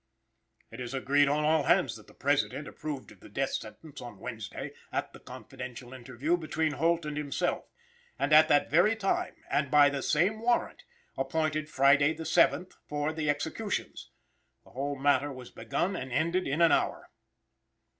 [0.71, 4.17] It is agreed on all hands that the President approved of the death sentence on
[4.17, 7.65] Wednesday, at the confidential interview between Holt and himself,
[8.17, 10.85] and, at that very time, and by the same warrant,
[11.19, 14.09] appointed Friday the 7th, for the executions.
[14.63, 17.11] The whole matter was begun and ended in an hour.